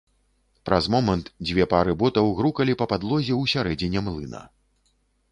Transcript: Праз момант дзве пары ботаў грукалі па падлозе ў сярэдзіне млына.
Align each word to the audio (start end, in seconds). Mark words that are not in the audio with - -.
Праз 0.67 0.85
момант 0.93 1.27
дзве 1.49 1.65
пары 1.73 1.93
ботаў 2.03 2.31
грукалі 2.39 2.73
па 2.79 2.87
падлозе 2.93 3.33
ў 3.41 3.51
сярэдзіне 3.53 3.99
млына. 4.07 4.41